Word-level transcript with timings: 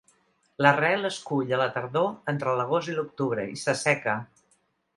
L'arrel 0.65 1.09
es 1.09 1.19
cull 1.27 1.53
a 1.57 1.59
la 1.63 1.67
tardor 1.75 2.09
entre 2.35 2.55
l'agost 2.61 2.91
i 2.93 2.99
l'octubre 3.01 3.47
i 3.57 3.63
s'asseca. 3.65 4.17